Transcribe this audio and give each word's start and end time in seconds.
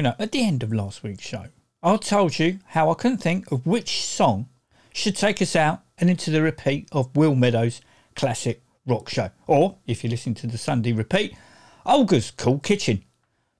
Call 0.00 0.14
at 0.18 0.32
the 0.32 0.44
end 0.44 0.62
of 0.62 0.72
last 0.72 1.02
week's 1.02 1.24
show. 1.24 1.46
I 1.82 1.96
told 1.96 2.38
you 2.38 2.60
how 2.68 2.90
I 2.90 2.94
couldn't 2.94 3.18
think 3.18 3.50
of 3.52 3.66
which 3.66 4.02
song 4.04 4.48
should 4.92 5.16
take 5.16 5.42
us 5.42 5.54
out 5.54 5.82
and 5.98 6.08
into 6.08 6.30
the 6.30 6.40
repeat 6.40 6.88
of 6.92 7.14
Will 7.14 7.34
Meadows' 7.34 7.80
classic 8.16 8.62
rock 8.86 9.08
show. 9.08 9.30
Or, 9.46 9.76
if 9.86 10.02
you 10.02 10.10
listen 10.10 10.34
to 10.36 10.46
the 10.46 10.58
Sunday 10.58 10.92
repeat, 10.92 11.36
Olga's 11.84 12.30
Cool 12.30 12.60
Kitchen. 12.60 13.04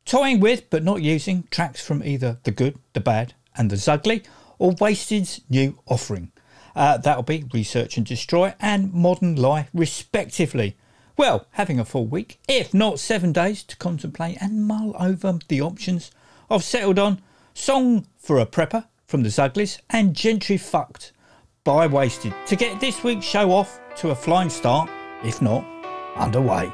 Toying 0.04 0.40
with 0.40 0.70
but 0.70 0.82
not 0.82 1.02
using 1.02 1.44
tracks 1.50 1.84
from 1.84 2.02
either 2.02 2.38
The 2.44 2.50
Good, 2.50 2.78
The 2.92 3.00
Bad 3.00 3.34
and 3.56 3.70
The 3.70 3.76
Zugly 3.76 4.24
or 4.58 4.72
Wasted's 4.80 5.40
new 5.50 5.78
offering. 5.86 6.32
Uh, 6.74 6.96
that'll 6.96 7.22
be 7.22 7.44
Research 7.52 7.96
and 7.96 8.06
Destroy 8.06 8.54
and 8.58 8.92
Modern 8.94 9.36
Lie, 9.36 9.68
respectively. 9.74 10.76
Well, 11.16 11.46
having 11.52 11.78
a 11.78 11.84
full 11.84 12.06
week, 12.06 12.40
if 12.48 12.72
not 12.72 12.98
seven 12.98 13.32
days, 13.32 13.62
to 13.64 13.76
contemplate 13.76 14.38
and 14.40 14.64
mull 14.64 14.96
over 14.98 15.38
the 15.48 15.60
options, 15.60 16.10
I've 16.52 16.62
settled 16.62 16.98
on 16.98 17.22
Song 17.54 18.06
for 18.18 18.38
a 18.38 18.44
Prepper 18.44 18.84
from 19.06 19.22
the 19.22 19.30
Zuglies 19.30 19.80
and 19.88 20.14
Gentrifucked 20.14 21.12
by 21.64 21.86
Wasted 21.86 22.34
to 22.44 22.56
get 22.56 22.78
this 22.78 23.02
week's 23.02 23.24
show 23.24 23.52
off 23.52 23.80
to 23.96 24.10
a 24.10 24.14
flying 24.14 24.50
start, 24.50 24.90
if 25.24 25.40
not 25.40 25.64
underway. 26.14 26.70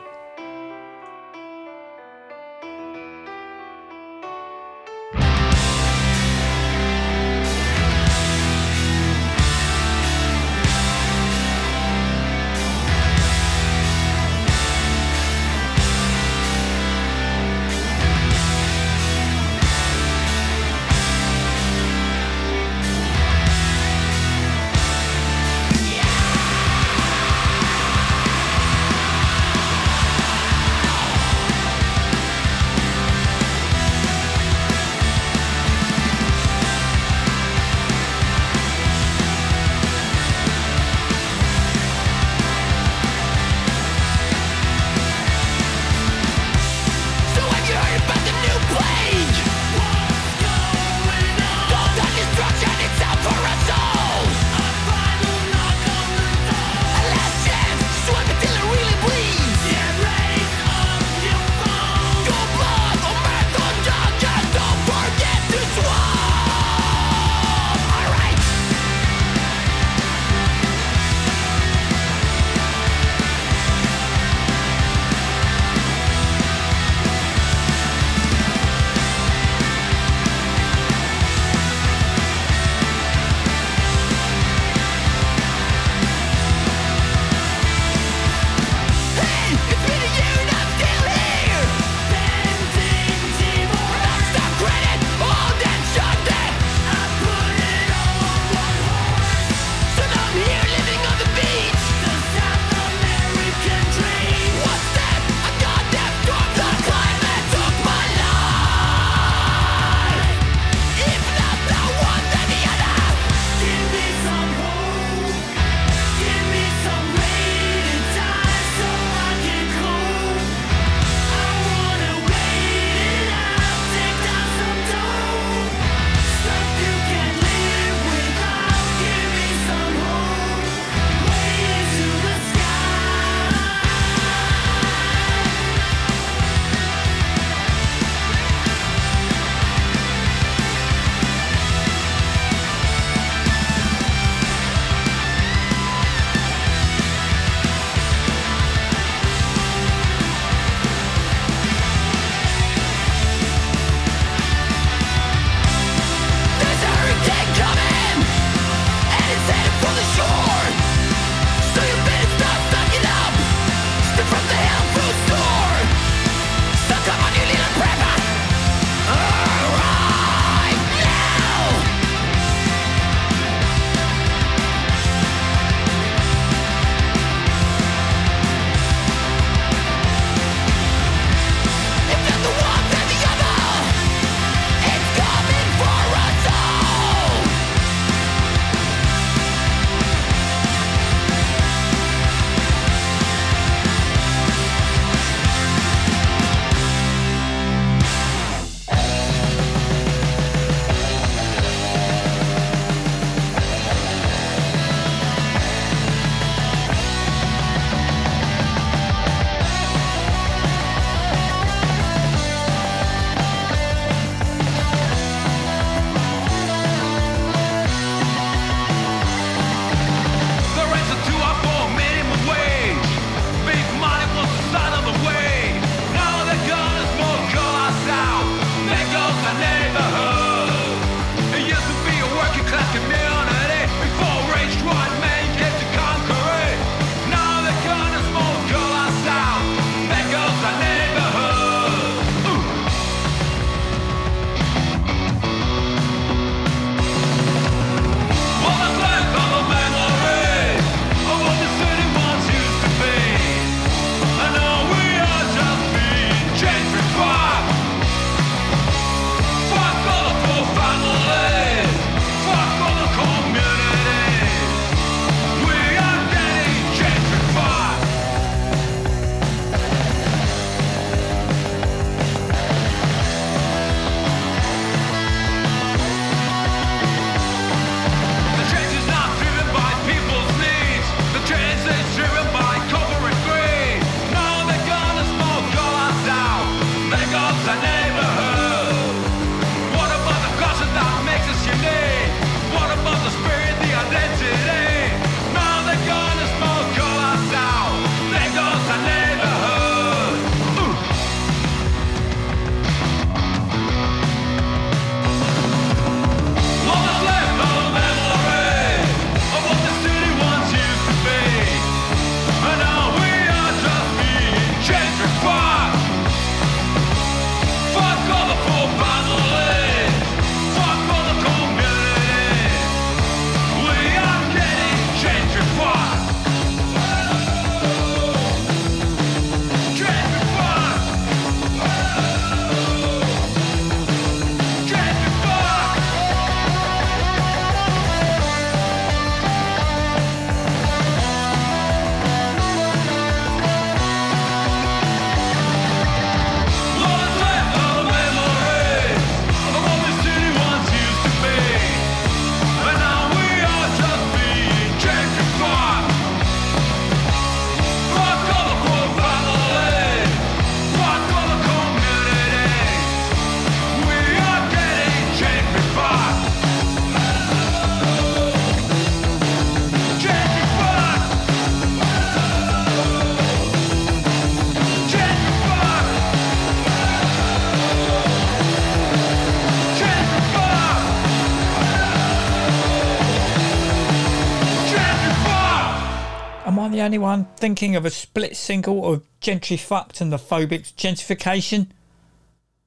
One 387.29 387.47
thinking 387.59 387.95
of 387.95 388.07
a 388.07 388.11
split 388.11 388.57
single 388.57 389.05
of 389.05 389.23
Gentrifucked 389.43 390.23
and 390.23 390.33
the 390.33 390.39
Phobics 390.39 390.95
Gentrification? 390.95 391.89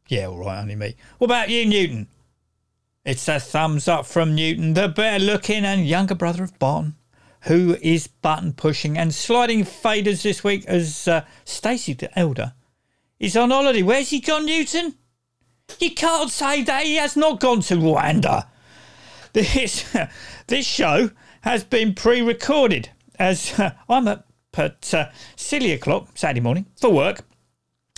Yeah, 0.07 0.29
alright, 0.29 0.57
only 0.57 0.75
me. 0.75 0.95
What 1.19 1.25
about 1.27 1.51
you, 1.51 1.63
Newton? 1.63 2.07
It's 3.05 3.27
a 3.27 3.39
thumbs 3.39 3.87
up 3.87 4.07
from 4.07 4.33
Newton, 4.33 4.73
the 4.73 4.87
better 4.87 5.23
looking 5.23 5.63
and 5.63 5.85
younger 5.85 6.15
brother 6.15 6.43
of 6.43 6.57
Barton, 6.57 6.95
who 7.41 7.77
is 7.83 8.07
button 8.07 8.53
pushing 8.53 8.97
and 8.97 9.13
sliding 9.13 9.63
faders 9.63 10.23
this 10.23 10.43
week 10.43 10.65
as 10.65 11.07
uh, 11.07 11.23
Stacey 11.45 11.93
the 11.93 12.17
Elder 12.17 12.53
is 13.19 13.37
on 13.37 13.51
holiday. 13.51 13.83
Where's 13.83 14.09
he 14.09 14.21
gone, 14.21 14.47
Newton? 14.47 14.95
You 15.79 15.91
can't 15.91 16.31
say 16.31 16.63
that 16.63 16.85
he 16.85 16.95
has 16.95 17.15
not 17.15 17.39
gone 17.39 17.61
to 17.61 17.75
Rwanda. 17.75 18.47
This, 19.33 19.85
this 20.47 20.65
show 20.65 21.11
has 21.41 21.63
been 21.63 21.93
pre 21.93 22.23
recorded 22.23 22.89
as 23.19 23.59
uh, 23.59 23.73
I'm 23.87 24.07
up 24.07 24.30
at 24.57 24.93
uh, 24.93 25.09
silly 25.35 25.71
o'clock 25.71 26.09
Saturday 26.15 26.41
morning 26.41 26.65
for 26.75 26.89
work. 26.89 27.21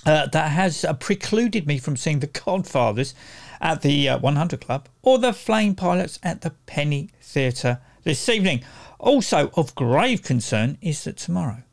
Uh, 0.05 0.27
that 0.27 0.51
has 0.51 0.83
uh, 0.83 0.93
precluded 0.93 1.65
me 1.65 1.77
from 1.77 1.95
seeing 1.95 2.19
the 2.19 2.27
Godfathers 2.27 3.15
at 3.62 3.81
the 3.83 4.10
uh, 4.10 4.17
100 4.19 4.60
Club 4.60 4.89
or 5.01 5.17
the 5.17 5.31
Flame 5.31 5.75
Pilots 5.75 6.19
at 6.22 6.41
the 6.41 6.50
Penny 6.65 7.10
Theatre 7.22 7.79
this 8.03 8.27
evening. 8.27 8.63
Also, 9.00 9.50
of 9.55 9.74
grave 9.75 10.22
concern 10.22 10.77
is 10.81 11.05
that 11.05 11.15
tomorrow 11.15 11.63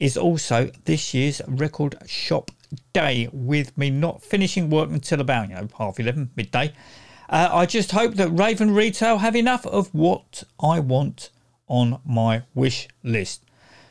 is 0.00 0.16
also 0.16 0.70
this 0.84 1.14
year's 1.14 1.40
record 1.46 1.96
shop 2.06 2.50
day, 2.92 3.28
with 3.32 3.76
me 3.78 3.90
not 3.90 4.22
finishing 4.22 4.68
work 4.68 4.90
until 4.90 5.20
about 5.20 5.48
you 5.48 5.54
know 5.54 5.68
half 5.78 6.00
11 6.00 6.30
midday. 6.36 6.72
Uh, 7.28 7.48
I 7.52 7.66
just 7.66 7.92
hope 7.92 8.14
that 8.14 8.28
Raven 8.30 8.74
Retail 8.74 9.18
have 9.18 9.36
enough 9.36 9.64
of 9.66 9.94
what 9.94 10.44
I 10.60 10.80
want 10.80 11.30
on 11.68 12.00
my 12.04 12.42
wish 12.54 12.88
list. 13.02 13.44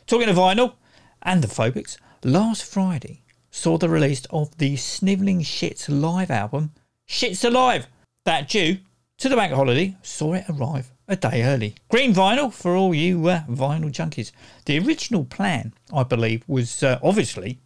Talking 0.05 0.27
of 0.27 0.35
vinyl 0.35 0.73
and 1.21 1.41
the 1.41 1.47
Phobics, 1.47 1.97
last 2.25 2.65
Friday 2.65 3.21
saw 3.51 3.77
the 3.77 3.87
release 3.87 4.25
of 4.31 4.57
the 4.57 4.75
Snivelling 4.75 5.39
Shits 5.39 5.87
live 5.87 6.29
album, 6.29 6.71
Shits 7.07 7.45
Alive, 7.45 7.87
that 8.25 8.49
due 8.49 8.79
to 9.17 9.29
the 9.29 9.37
bank 9.37 9.53
holiday 9.53 9.95
saw 10.01 10.33
it 10.33 10.43
arrive 10.49 10.91
a 11.07 11.15
day 11.15 11.43
early. 11.43 11.75
Green 11.89 12.13
vinyl 12.13 12.51
for 12.51 12.75
all 12.75 12.93
you 12.93 13.27
uh, 13.29 13.43
vinyl 13.47 13.91
junkies. 13.91 14.33
The 14.65 14.77
original 14.79 15.23
plan, 15.23 15.73
I 15.93 16.03
believe, 16.03 16.43
was 16.47 16.83
uh, 16.83 16.99
obviously 17.01 17.59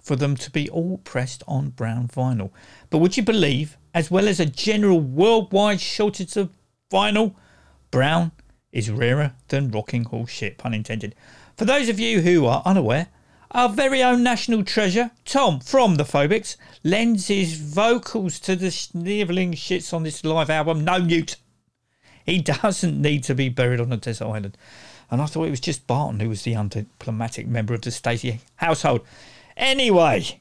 for 0.00 0.14
them 0.14 0.36
to 0.36 0.50
be 0.50 0.70
all 0.70 0.98
pressed 0.98 1.42
on 1.48 1.70
brown 1.70 2.06
vinyl. 2.06 2.52
But 2.88 2.98
would 2.98 3.16
you 3.16 3.24
believe, 3.24 3.76
as 3.92 4.12
well 4.12 4.28
as 4.28 4.38
a 4.38 4.46
general 4.46 5.00
worldwide 5.00 5.80
shortage 5.80 6.36
of 6.36 6.50
vinyl, 6.92 7.34
brown 7.90 8.30
is 8.72 8.90
rarer 8.90 9.32
than 9.48 9.70
rocking 9.70 10.04
horse 10.04 10.30
shit, 10.30 10.58
pun 10.58 10.74
intended. 10.74 11.14
For 11.60 11.66
those 11.66 11.90
of 11.90 12.00
you 12.00 12.22
who 12.22 12.46
are 12.46 12.62
unaware, 12.64 13.08
our 13.50 13.68
very 13.68 14.02
own 14.02 14.22
national 14.22 14.64
treasure, 14.64 15.10
Tom 15.26 15.60
from 15.60 15.96
the 15.96 16.04
Phobics, 16.04 16.56
lends 16.82 17.26
his 17.26 17.52
vocals 17.52 18.40
to 18.40 18.56
the 18.56 18.70
snivelling 18.70 19.52
shits 19.52 19.92
on 19.92 20.02
this 20.02 20.24
live 20.24 20.48
album. 20.48 20.86
No 20.86 20.96
newt. 20.96 21.36
He 22.24 22.40
doesn't 22.40 22.98
need 22.98 23.24
to 23.24 23.34
be 23.34 23.50
buried 23.50 23.78
on 23.78 23.92
a 23.92 23.98
desert 23.98 24.24
island. 24.24 24.56
And 25.10 25.20
I 25.20 25.26
thought 25.26 25.48
it 25.48 25.50
was 25.50 25.60
just 25.60 25.86
Barton 25.86 26.20
who 26.20 26.30
was 26.30 26.44
the 26.44 26.54
undiplomatic 26.54 27.46
member 27.46 27.74
of 27.74 27.82
the 27.82 27.90
Stacey 27.90 28.40
household. 28.56 29.02
Anyway, 29.54 30.40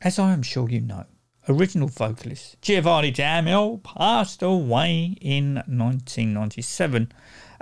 as 0.00 0.18
I 0.18 0.32
am 0.32 0.40
sure 0.40 0.70
you 0.70 0.80
know, 0.80 1.04
original 1.46 1.88
vocalist 1.88 2.56
Giovanni 2.62 3.12
Damiel 3.12 3.82
passed 3.82 4.42
away 4.42 5.18
in 5.20 5.56
1997, 5.56 7.12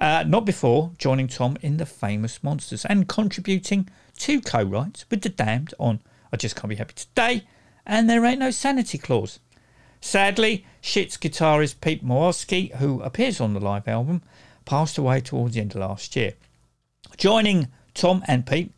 uh, 0.03 0.25
not 0.27 0.45
before 0.45 0.91
joining 0.99 1.29
Tom 1.29 1.57
in 1.63 1.77
the 1.77 1.87
famous 1.87 2.43
Monsters 2.43 2.85
and 2.85 3.07
contributing 3.09 3.89
two 4.19 4.41
co 4.41 4.65
writes 4.65 5.05
with 5.09 5.23
The 5.23 5.29
Damned 5.29 5.75
on 5.79 6.01
I 6.33 6.37
Just 6.37 6.57
Can't 6.57 6.71
Be 6.71 6.75
Happy 6.75 6.95
Today 6.95 7.45
and 7.87 8.11
There 8.11 8.25
Ain't 8.25 8.41
No 8.41 8.51
Sanity 8.51 8.99
Clause. 8.99 9.39
Sadly, 10.01 10.67
Shit's 10.81 11.17
guitarist 11.17 11.81
Pete 11.81 12.05
Makowski, 12.05 12.75
who 12.75 13.01
appears 13.03 13.41
on 13.41 13.55
the 13.55 13.61
live 13.61 13.87
album, 13.87 14.23
passed 14.65 14.99
away 14.99 15.21
towards 15.21 15.55
the 15.55 15.61
end 15.61 15.77
of 15.77 15.81
last 15.81 16.17
year. 16.17 16.35
Joining 17.17 17.69
Tom 17.95 18.25
and 18.27 18.45
Pete 18.45 18.73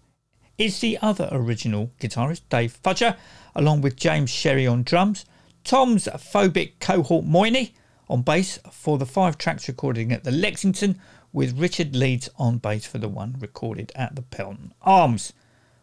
is 0.58 0.80
the 0.80 0.98
other 1.00 1.30
original 1.32 1.90
guitarist, 2.00 2.42
Dave 2.50 2.78
Fudger, 2.84 3.16
along 3.54 3.80
with 3.80 3.96
James 3.96 4.28
Sherry 4.28 4.66
on 4.66 4.82
drums, 4.82 5.24
Tom's 5.64 6.04
phobic 6.04 6.72
cohort 6.80 7.24
Moyni 7.24 7.72
on 8.08 8.22
bass 8.22 8.58
for 8.70 8.98
the 8.98 9.06
five 9.06 9.38
tracks 9.38 9.68
recording 9.68 10.12
at 10.12 10.24
the 10.24 10.30
Lexington, 10.30 11.00
with 11.34 11.58
Richard 11.58 11.94
Leeds 11.96 12.30
on 12.38 12.58
bass 12.58 12.86
for 12.86 12.98
the 12.98 13.08
one 13.08 13.36
recorded 13.40 13.92
at 13.96 14.14
the 14.14 14.22
Pelton 14.22 14.72
Arms. 14.80 15.34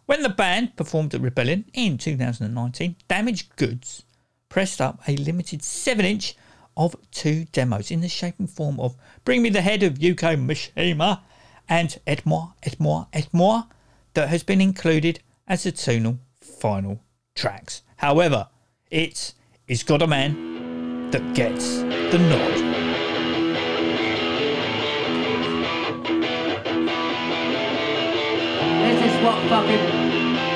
When 0.05 0.24
the 0.24 0.29
band 0.29 0.77
performed 0.77 1.13
at 1.13 1.22
Rebellion 1.22 1.65
in 1.74 1.98
2019, 1.98 2.96
Damaged 3.08 3.55
Goods 3.58 4.03
pressed 4.50 4.81
up 4.81 5.01
a 5.08 5.17
limited 5.17 5.62
7 5.62 6.03
inch 6.03 6.36
of 6.77 6.96
two 7.12 7.46
demos 7.51 7.91
in 7.91 8.00
the 8.00 8.08
shape 8.08 8.36
and 8.39 8.50
form 8.50 8.79
of 8.79 8.96
Bring 9.25 9.43
Me 9.43 9.50
the 9.50 9.62
Head 9.62 9.84
of 9.84 10.00
Yukio 10.00 10.38
Mishima 10.38 11.20
and 11.67 12.00
Et 12.08 12.25
Moi, 12.25 12.48
Et 12.63 12.79
Moi, 12.79 13.05
Et 13.13 13.27
Moi 13.34 13.63
that 14.13 14.29
has 14.29 14.43
been 14.43 14.62
included 14.62 15.20
as 15.48 15.63
the 15.63 15.72
tonal 15.72 16.17
final 16.39 17.01
tracks. 17.36 17.81
However, 17.98 18.48
it's 18.89 19.36
It's 19.67 19.84
Got 19.84 20.01
a 20.01 20.08
Man 20.08 21.12
that 21.12 21.36
gets 21.36 21.81
the 21.81 22.17
nod. 22.17 22.70
What 29.31 29.50
fucking 29.50 29.88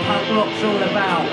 punk 0.05 0.25
rock's 0.35 0.63
all 0.63 0.83
about. 0.83 1.25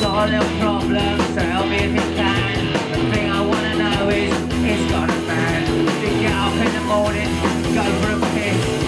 Got 0.00 0.28
a 0.28 0.32
little 0.32 0.58
problem, 0.60 1.18
tell 1.34 1.66
me 1.66 1.76
if 1.76 1.92
you 1.94 2.14
can. 2.16 2.72
The 2.92 3.14
thing 3.14 3.30
I 3.30 3.40
wanna 3.40 3.74
know 3.78 4.08
is, 4.10 4.34
it's 4.72 4.92
got 4.92 5.08
a 5.08 5.20
man. 5.22 5.86
You 6.02 6.20
get 6.20 6.34
up 6.34 6.52
in 6.52 6.72
the 6.74 6.80
morning, 6.82 7.30
go 7.74 7.84
for 8.02 8.12
a 8.12 8.30
piss. 8.34 8.87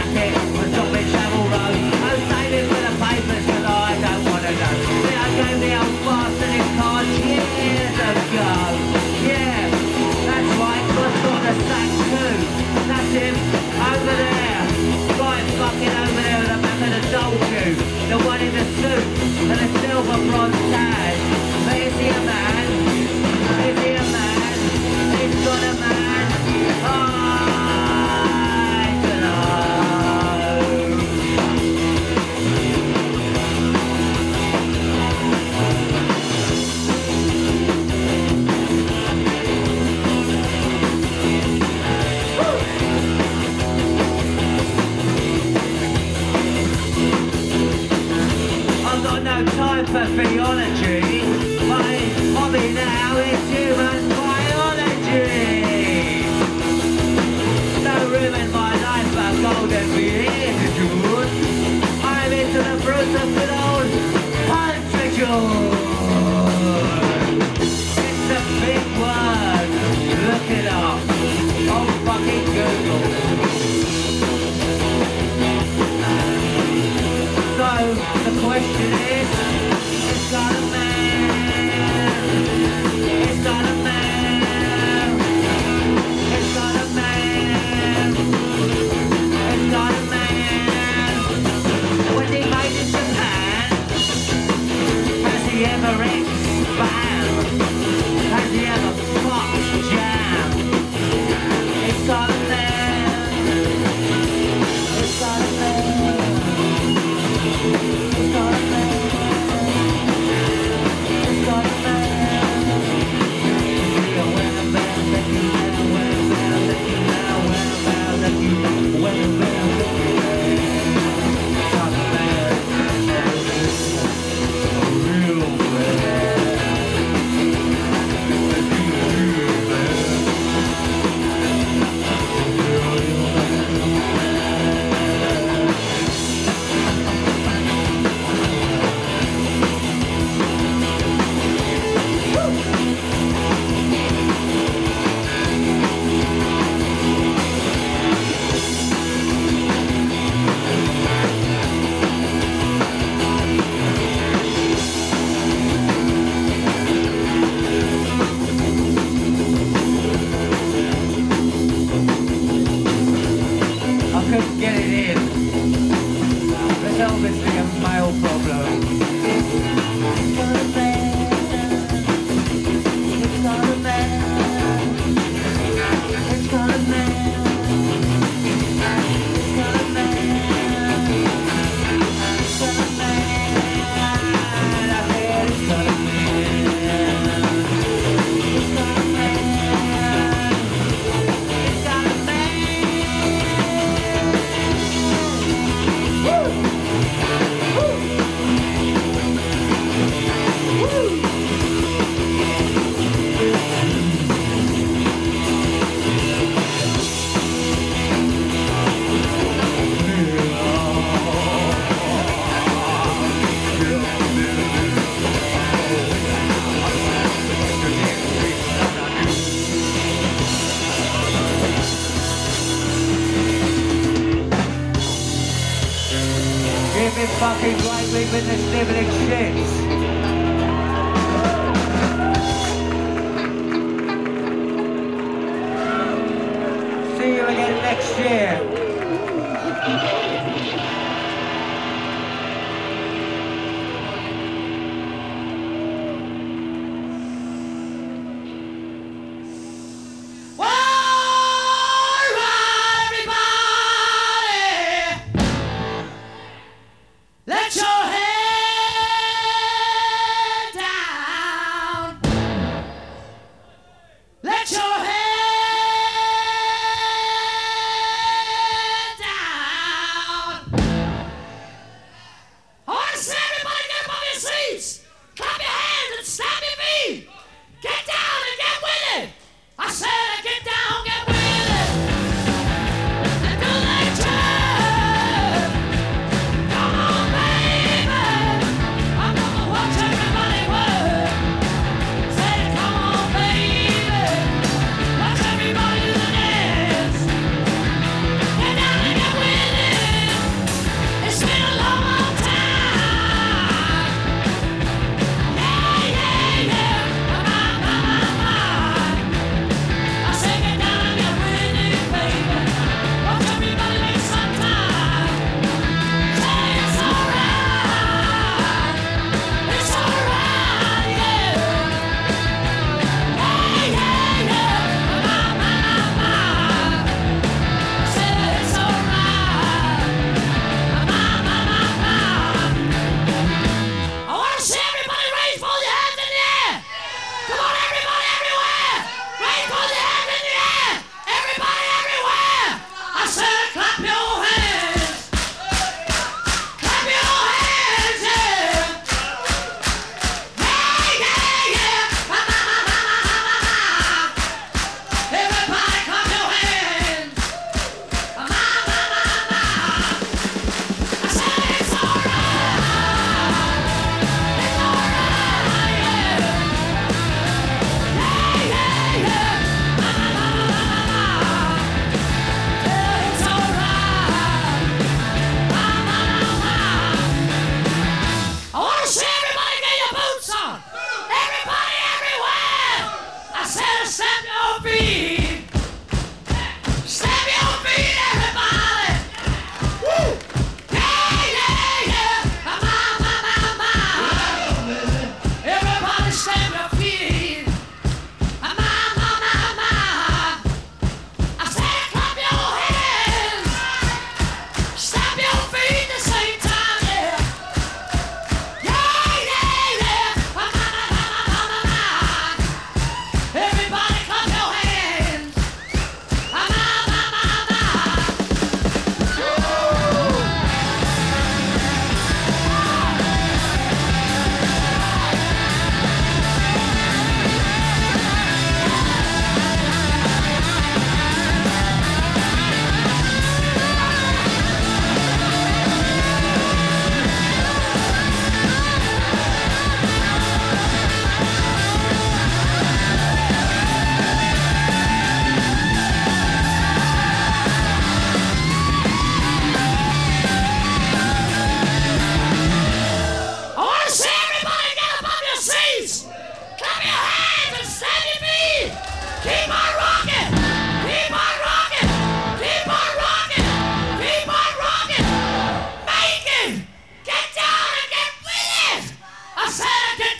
I 469.63 469.69
said 469.69 470.17
get 470.17 470.30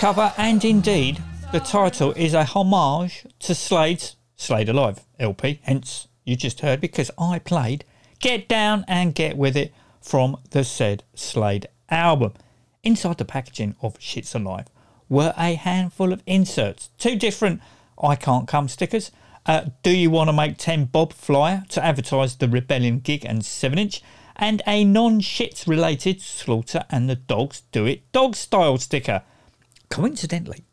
cover 0.00 0.32
and 0.38 0.64
indeed 0.64 1.22
the 1.52 1.60
title 1.60 2.12
is 2.12 2.32
a 2.32 2.42
homage 2.42 3.26
to 3.38 3.54
Slade's 3.54 4.16
Slade 4.34 4.70
Alive 4.70 5.04
LP. 5.18 5.60
Hence, 5.64 6.08
you 6.24 6.36
just 6.36 6.60
heard 6.60 6.80
because 6.80 7.10
I 7.18 7.38
played 7.38 7.84
Get 8.18 8.48
Down 8.48 8.86
and 8.88 9.14
Get 9.14 9.36
With 9.36 9.58
It 9.58 9.74
from 10.00 10.38
the 10.52 10.64
said 10.64 11.04
Slade 11.14 11.68
album. 11.90 12.32
Inside 12.82 13.18
the 13.18 13.26
packaging 13.26 13.76
of 13.82 13.98
Shits 13.98 14.34
Alive 14.34 14.68
were 15.10 15.34
a 15.36 15.52
handful 15.52 16.14
of 16.14 16.22
inserts, 16.24 16.88
two 16.96 17.14
different 17.14 17.60
I 18.02 18.16
Can't 18.16 18.48
Come 18.48 18.68
stickers. 18.68 19.10
Uh, 19.44 19.66
do 19.82 19.90
you 19.90 20.08
want 20.08 20.28
to 20.28 20.32
make 20.32 20.56
10 20.56 20.86
Bob 20.86 21.12
flyer 21.12 21.64
to 21.68 21.84
advertise 21.84 22.36
the 22.36 22.48
Rebellion 22.48 23.00
gig 23.00 23.26
and 23.26 23.44
7 23.44 23.78
inch? 23.78 24.02
And 24.34 24.62
a 24.66 24.82
non 24.82 25.20
shits 25.20 25.68
related 25.68 26.22
Slaughter 26.22 26.86
and 26.88 27.10
the 27.10 27.16
Dogs 27.16 27.64
Do 27.70 27.84
It 27.84 28.10
dog 28.12 28.34
style 28.34 28.78
sticker. 28.78 29.24
Coincidentally, 29.90 30.64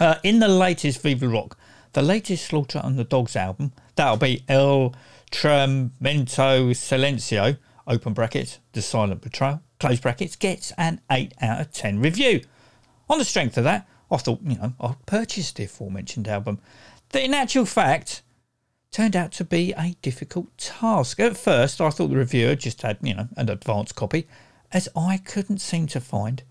uh, 0.00 0.16
in 0.24 0.40
the 0.40 0.48
latest 0.48 1.00
Vive 1.00 1.22
Le 1.22 1.28
Rock, 1.28 1.56
the 1.92 2.02
latest 2.02 2.46
Slaughter 2.46 2.80
and 2.82 2.98
the 2.98 3.04
Dogs 3.04 3.36
album, 3.36 3.72
that'll 3.94 4.16
be 4.16 4.42
El 4.48 4.92
Tremento 5.30 6.70
Silencio, 6.74 7.56
open 7.86 8.12
brackets, 8.12 8.58
The 8.72 8.82
Silent 8.82 9.22
Betrayal, 9.22 9.62
close 9.78 10.00
brackets, 10.00 10.34
gets 10.34 10.72
an 10.76 11.00
8 11.10 11.32
out 11.40 11.60
of 11.60 11.72
10 11.72 12.00
review. 12.00 12.40
On 13.08 13.18
the 13.18 13.24
strength 13.24 13.56
of 13.56 13.64
that, 13.64 13.88
I 14.10 14.16
thought, 14.16 14.40
you 14.42 14.56
know, 14.56 14.72
I 14.80 14.96
purchased 15.06 15.56
the 15.56 15.64
aforementioned 15.64 16.26
album. 16.26 16.58
That 17.10 17.22
in 17.22 17.34
actual 17.34 17.66
fact 17.66 18.22
turned 18.90 19.14
out 19.14 19.30
to 19.32 19.44
be 19.44 19.72
a 19.76 19.94
difficult 20.02 20.56
task. 20.58 21.20
At 21.20 21.36
first, 21.36 21.80
I 21.80 21.90
thought 21.90 22.08
the 22.08 22.16
reviewer 22.16 22.56
just 22.56 22.82
had, 22.82 22.98
you 23.00 23.14
know, 23.14 23.28
an 23.36 23.48
advanced 23.48 23.94
copy, 23.94 24.26
as 24.72 24.88
I 24.96 25.18
couldn't 25.18 25.58
seem 25.58 25.86
to 25.88 26.00
find 26.00 26.42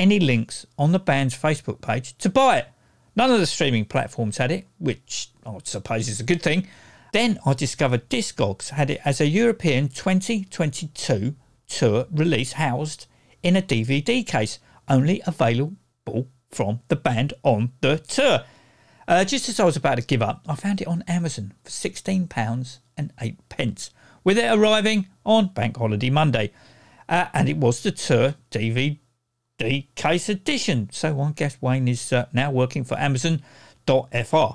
any 0.00 0.18
links 0.18 0.66
on 0.78 0.92
the 0.92 0.98
band's 0.98 1.36
Facebook 1.36 1.82
page 1.82 2.16
to 2.18 2.30
buy 2.30 2.56
it. 2.56 2.68
None 3.14 3.30
of 3.30 3.38
the 3.38 3.46
streaming 3.46 3.84
platforms 3.84 4.38
had 4.38 4.50
it, 4.50 4.66
which 4.78 5.30
I 5.44 5.58
suppose 5.62 6.08
is 6.08 6.20
a 6.20 6.24
good 6.24 6.42
thing. 6.42 6.66
Then 7.12 7.38
I 7.44 7.52
discovered 7.52 8.08
Discogs 8.08 8.70
had 8.70 8.88
it 8.88 9.00
as 9.04 9.20
a 9.20 9.26
European 9.26 9.88
2022 9.88 11.36
tour 11.68 12.06
release 12.10 12.52
housed 12.52 13.06
in 13.42 13.56
a 13.56 13.62
DVD 13.62 14.26
case, 14.26 14.58
only 14.88 15.22
available 15.26 15.76
from 16.50 16.80
the 16.88 16.96
band 16.96 17.34
on 17.42 17.72
the 17.82 17.98
tour. 17.98 18.44
Uh, 19.06 19.24
just 19.24 19.48
as 19.50 19.60
I 19.60 19.64
was 19.64 19.76
about 19.76 19.96
to 19.96 20.02
give 20.02 20.22
up, 20.22 20.44
I 20.48 20.54
found 20.54 20.80
it 20.80 20.88
on 20.88 21.04
Amazon 21.08 21.52
for 21.62 21.70
£16 21.70 22.78
and 22.96 23.12
8 23.20 23.48
pence, 23.50 23.90
with 24.24 24.38
it 24.38 24.50
arriving 24.50 25.08
on 25.26 25.48
Bank 25.48 25.76
Holiday 25.76 26.10
Monday. 26.10 26.52
Uh, 27.08 27.26
and 27.34 27.48
it 27.48 27.56
was 27.56 27.82
the 27.82 27.90
tour 27.90 28.36
DVD 28.50 28.98
case 29.94 30.28
edition. 30.28 30.88
So 30.92 31.20
I 31.20 31.32
guess 31.32 31.60
Wayne 31.60 31.88
is 31.88 32.12
uh, 32.12 32.26
now 32.32 32.50
working 32.50 32.84
for 32.84 32.98
Amazon.fr. 32.98 34.46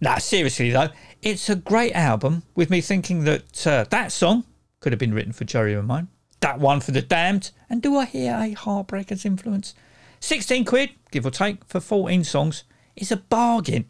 Now, 0.00 0.18
seriously 0.18 0.70
though, 0.70 0.88
it's 1.22 1.48
a 1.48 1.56
great 1.56 1.92
album 1.92 2.42
with 2.54 2.70
me 2.70 2.80
thinking 2.80 3.24
that 3.24 3.66
uh, 3.66 3.84
that 3.90 4.10
song 4.10 4.44
could 4.80 4.92
have 4.92 4.98
been 4.98 5.14
written 5.14 5.32
for 5.32 5.44
Jerry 5.44 5.76
Ramone, 5.76 6.08
that 6.40 6.58
one 6.58 6.80
for 6.80 6.90
The 6.90 7.02
Damned, 7.02 7.52
and 7.70 7.80
do 7.80 7.96
I 7.96 8.04
hear 8.06 8.34
a 8.34 8.54
Heartbreakers 8.54 9.24
influence? 9.24 9.74
16 10.20 10.64
quid, 10.64 10.90
give 11.10 11.24
or 11.24 11.30
take, 11.30 11.64
for 11.64 11.80
14 11.80 12.24
songs 12.24 12.64
is 12.96 13.12
a 13.12 13.16
bargain. 13.16 13.86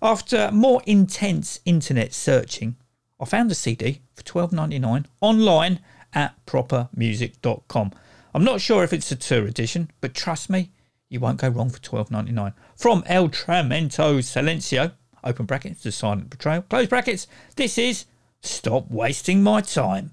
After 0.00 0.50
more 0.52 0.82
intense 0.86 1.60
internet 1.64 2.14
searching, 2.14 2.76
I 3.20 3.24
found 3.24 3.50
the 3.50 3.54
CD 3.54 4.02
for 4.14 4.22
$12.99 4.22 5.06
online 5.20 5.80
at 6.14 6.34
propermusic.com. 6.46 7.92
I'm 8.34 8.44
not 8.44 8.60
sure 8.60 8.84
if 8.84 8.92
it's 8.92 9.10
a 9.10 9.16
tour 9.16 9.46
edition, 9.46 9.90
but 10.00 10.14
trust 10.14 10.50
me, 10.50 10.70
you 11.08 11.20
won't 11.20 11.40
go 11.40 11.48
wrong 11.48 11.70
for 11.70 11.78
$12.99. 11.78 12.52
From 12.76 13.02
El 13.06 13.28
Tremento 13.28 14.18
Silencio, 14.18 14.92
open 15.24 15.46
brackets, 15.46 15.82
The 15.82 15.92
Silent 15.92 16.30
Betrayal, 16.30 16.62
close 16.62 16.86
brackets, 16.86 17.26
this 17.56 17.78
is 17.78 18.04
Stop 18.42 18.90
Wasting 18.90 19.42
My 19.42 19.62
Time. 19.62 20.12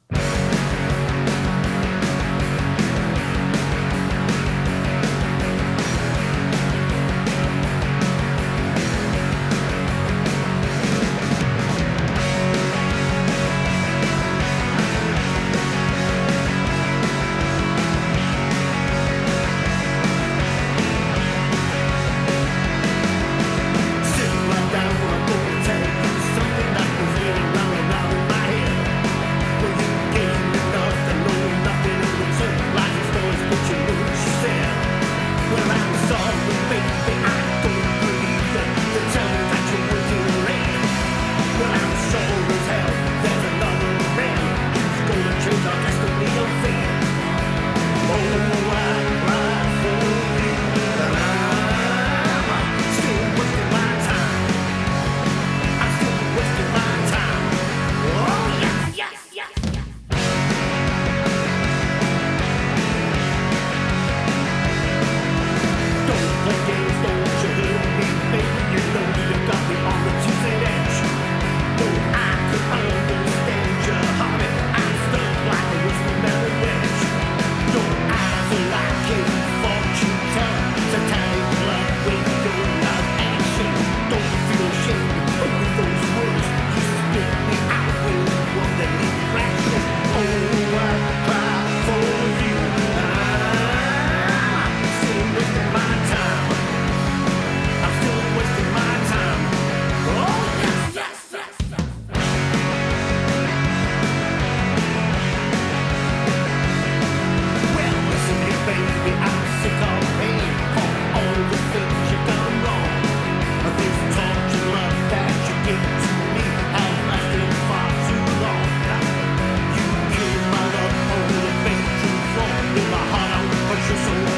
Just 123.87 124.34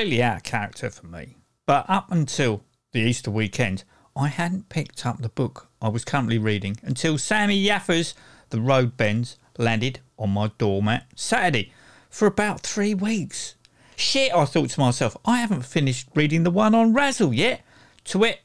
completely 0.00 0.22
out 0.22 0.36
of 0.38 0.42
character 0.44 0.88
for 0.88 1.06
me. 1.06 1.36
But 1.66 1.84
up 1.86 2.10
until 2.10 2.64
the 2.92 3.00
Easter 3.00 3.30
weekend, 3.30 3.84
I 4.16 4.28
hadn't 4.28 4.70
picked 4.70 5.04
up 5.04 5.20
the 5.20 5.28
book 5.28 5.68
I 5.82 5.88
was 5.88 6.06
currently 6.06 6.38
reading 6.38 6.78
until 6.82 7.18
Sami 7.18 7.62
Yaffa's 7.62 8.14
The 8.48 8.62
Road 8.62 8.96
Bends 8.96 9.36
landed 9.58 10.00
on 10.18 10.30
my 10.30 10.52
doormat 10.56 11.06
Saturday 11.16 11.70
for 12.08 12.26
about 12.26 12.62
three 12.62 12.94
weeks. 12.94 13.56
Shit, 13.94 14.32
I 14.34 14.46
thought 14.46 14.70
to 14.70 14.80
myself, 14.80 15.18
I 15.26 15.36
haven't 15.36 15.66
finished 15.66 16.08
reading 16.14 16.44
the 16.44 16.50
one 16.50 16.74
on 16.74 16.94
Razzle 16.94 17.34
yet. 17.34 17.60
To 18.04 18.24
it, 18.24 18.40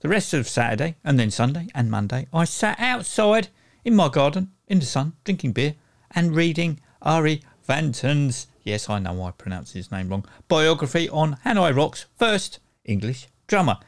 the 0.00 0.10
rest 0.10 0.34
of 0.34 0.46
Saturday 0.46 0.96
and 1.02 1.18
then 1.18 1.30
Sunday 1.30 1.68
and 1.74 1.90
Monday, 1.90 2.26
I 2.34 2.44
sat 2.44 2.78
outside 2.78 3.48
in 3.82 3.96
my 3.96 4.10
garden 4.10 4.52
in 4.66 4.80
the 4.80 4.84
sun, 4.84 5.14
drinking 5.24 5.52
beer 5.52 5.74
and 6.10 6.36
reading 6.36 6.80
Ari 7.00 7.42
Vanton's, 7.66 8.46
yes, 8.68 8.88
I 8.88 8.98
know 8.98 9.22
I 9.22 9.30
pronounced 9.30 9.72
his 9.72 9.90
name 9.90 10.10
wrong, 10.10 10.24
biography 10.46 11.08
on 11.08 11.38
Hanoi 11.44 11.74
Rock's 11.74 12.04
first 12.16 12.60
English 12.84 13.26
drummer. 13.46 13.78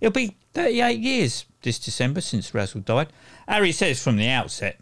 It'll 0.00 0.12
be 0.12 0.36
38 0.54 0.98
years 0.98 1.44
this 1.62 1.78
December 1.78 2.22
since 2.22 2.54
Razzle 2.54 2.80
died. 2.80 3.12
Harry 3.46 3.70
says 3.70 4.02
from 4.02 4.16
the 4.16 4.28
outset 4.28 4.80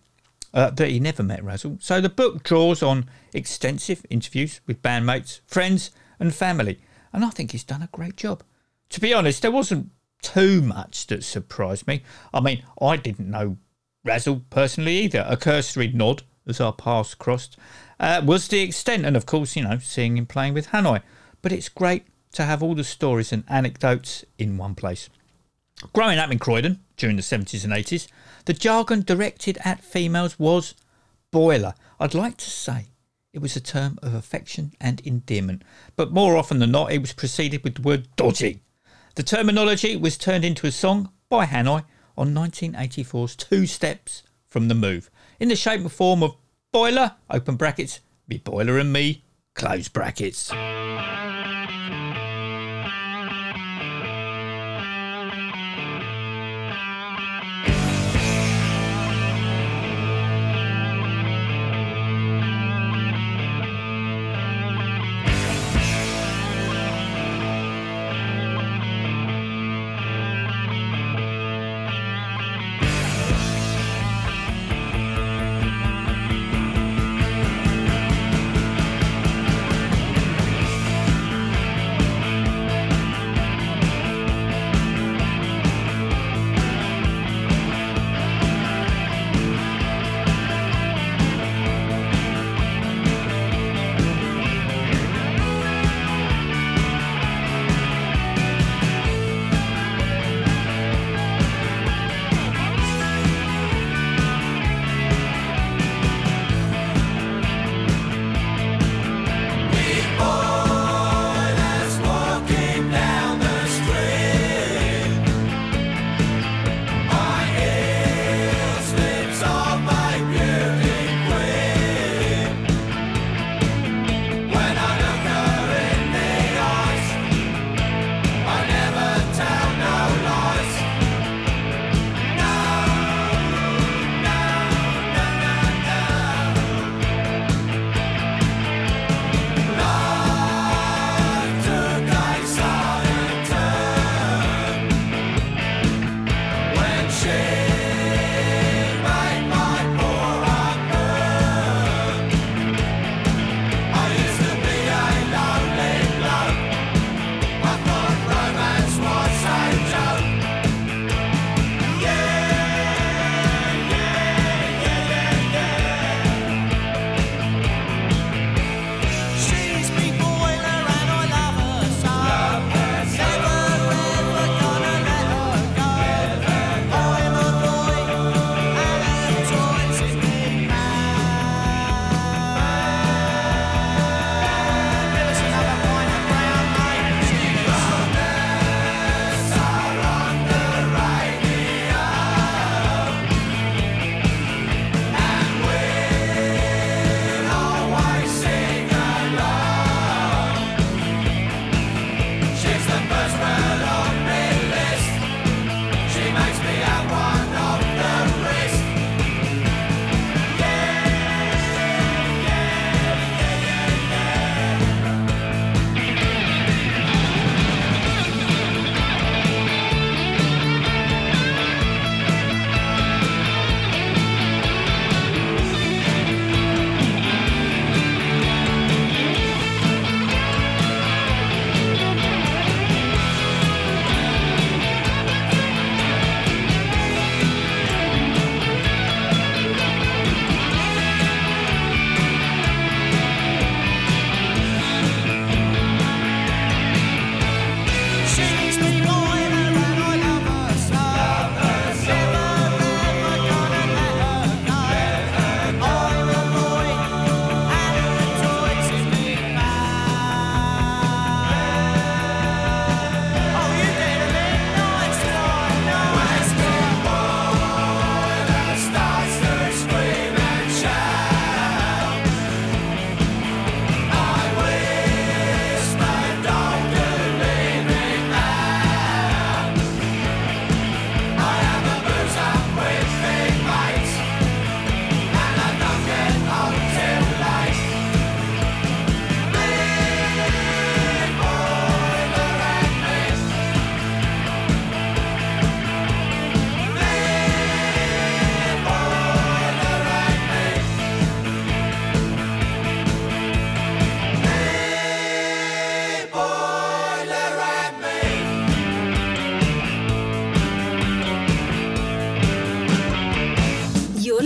uh, 0.54 0.70
that 0.70 0.88
he 0.88 1.00
never 1.00 1.22
met 1.22 1.42
Razzle, 1.42 1.78
so 1.80 2.00
the 2.00 2.08
book 2.08 2.44
draws 2.44 2.82
on 2.82 3.10
extensive 3.34 4.06
interviews 4.08 4.60
with 4.66 4.80
bandmates, 4.80 5.40
friends, 5.46 5.90
and 6.20 6.34
family, 6.34 6.78
and 7.12 7.24
I 7.24 7.30
think 7.30 7.50
he's 7.50 7.64
done 7.64 7.82
a 7.82 7.88
great 7.92 8.16
job. 8.16 8.44
To 8.90 9.00
be 9.00 9.12
honest, 9.12 9.42
there 9.42 9.50
wasn't 9.50 9.90
too 10.22 10.62
much 10.62 11.08
that 11.08 11.24
surprised 11.24 11.86
me. 11.86 12.02
I 12.32 12.40
mean, 12.40 12.62
I 12.80 12.96
didn't 12.96 13.30
know 13.30 13.56
Razzle 14.04 14.42
personally 14.50 14.98
either. 14.98 15.24
A 15.28 15.36
cursory 15.36 15.88
nod 15.88 16.22
as 16.46 16.60
our 16.60 16.72
paths 16.72 17.14
crossed 17.14 17.56
uh, 18.00 18.22
was 18.24 18.48
the 18.48 18.61
extent, 18.61 19.04
and 19.04 19.16
of 19.16 19.26
course, 19.26 19.56
you 19.56 19.62
know, 19.62 19.78
seeing 19.78 20.16
him 20.16 20.26
playing 20.26 20.54
with 20.54 20.68
Hanoi. 20.68 21.02
But 21.42 21.52
it's 21.52 21.68
great 21.68 22.04
to 22.32 22.44
have 22.44 22.62
all 22.62 22.74
the 22.74 22.84
stories 22.84 23.32
and 23.32 23.44
anecdotes 23.48 24.24
in 24.38 24.56
one 24.56 24.74
place. 24.74 25.08
Growing 25.92 26.18
up 26.18 26.30
in 26.30 26.38
Croydon 26.38 26.80
during 26.96 27.16
the 27.16 27.22
70s 27.22 27.64
and 27.64 27.72
80s, 27.72 28.08
the 28.46 28.52
jargon 28.52 29.02
directed 29.02 29.58
at 29.64 29.84
females 29.84 30.38
was 30.38 30.74
boiler. 31.30 31.74
I'd 32.00 32.14
like 32.14 32.37
to 32.38 32.50
say 32.50 32.87
it 33.32 33.40
was 33.40 33.54
a 33.56 33.61
term 33.61 33.98
of 34.02 34.14
affection 34.14 34.72
and 34.80 35.00
endearment, 35.00 35.62
but 35.94 36.12
more 36.12 36.37
often 36.37 36.58
than 36.58 36.72
not, 36.72 36.92
it 36.92 36.98
was 36.98 37.12
preceded 37.12 37.62
with 37.62 37.76
the 37.76 37.82
word 37.82 38.08
dodgy. 38.16 38.61
The 39.14 39.22
terminology 39.22 39.96
was 39.96 40.16
turned 40.18 40.44
into 40.44 40.66
a 40.66 40.72
song 40.72 41.11
by 41.28 41.46
Hanoi 41.46 41.84
on 42.16 42.34
1984's 42.34 43.37
Two 43.37 43.66
Steps 43.66 44.22
from 44.46 44.68
the 44.68 44.74
Move, 44.74 45.11
in 45.38 45.48
the 45.48 45.56
shape 45.56 45.80
and 45.80 45.92
form 45.92 46.22
of 46.22 46.37
Boiler, 46.70 47.14
open 47.31 47.57
brackets, 47.57 48.00
me 48.28 48.37
boiler 48.37 48.78
and 48.78 48.92
me, 48.92 49.24
close 49.54 49.88
brackets. 49.88 50.52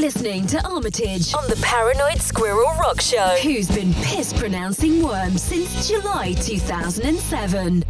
Armitage 0.03 1.33
on 1.33 1.49
the 1.49 1.57
Paranoid 1.63 2.21
Squirrel 2.21 2.67
Rock 2.81 3.01
Show, 3.01 3.37
who's 3.41 3.69
been 3.69 3.95
piss 3.95 4.33
pronouncing 4.33 5.01
worms 5.01 5.41
since 5.41 5.87
July 5.87 6.33
2007. 6.33 7.85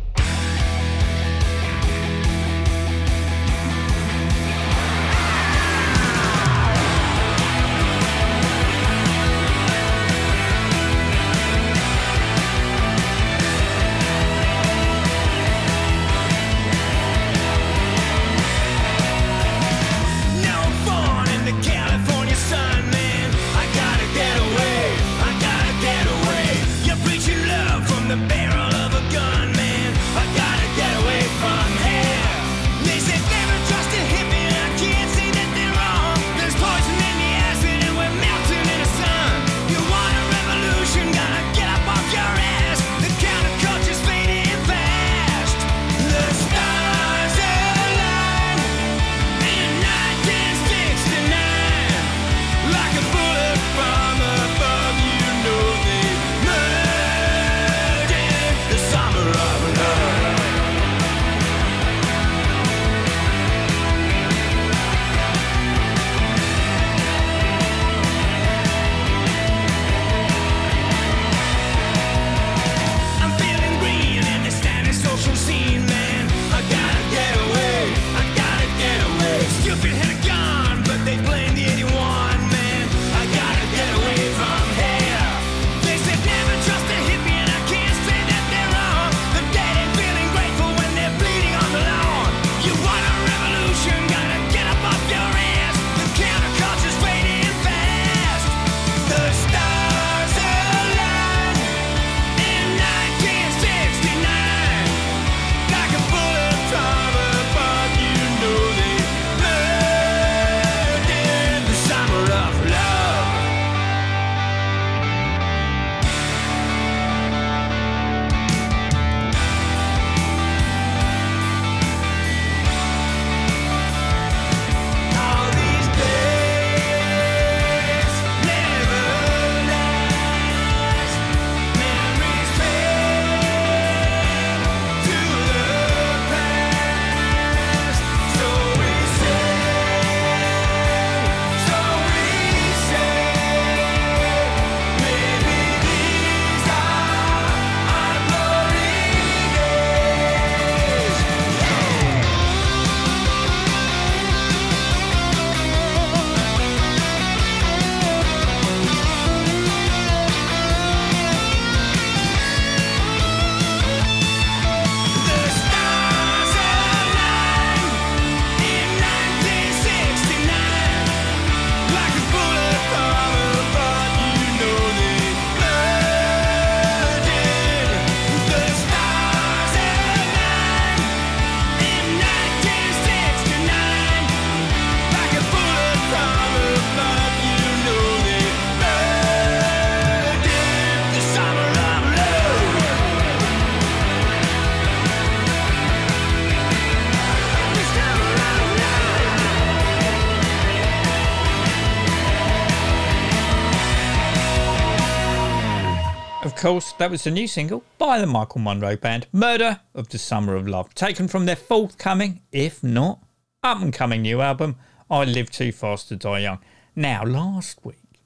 Course, 206.63 206.93
that 206.93 207.11
was 207.11 207.25
the 207.25 207.33
new 207.33 207.49
single 207.49 207.83
by 207.99 208.21
the 208.21 208.27
Michael 208.29 208.61
Monroe 208.61 208.95
Band, 208.95 209.27
Murder 209.33 209.81
of 209.97 210.11
the 210.11 210.17
Summer 210.17 210.55
of 210.55 210.69
Love, 210.69 210.95
taken 210.95 211.27
from 211.27 211.45
their 211.45 211.57
forthcoming, 211.57 212.41
if 212.53 212.85
not 212.85 213.19
up 213.65 213.83
and 213.83 213.93
coming 213.93 214.23
new 214.23 214.41
album, 214.41 214.77
I 215.11 215.25
Live 215.25 215.51
Too 215.51 215.73
Fast 215.73 216.07
to 216.11 216.17
Die 216.17 216.39
Young. 216.39 216.61
Now, 216.95 217.25
last 217.25 217.85
week, 217.85 218.23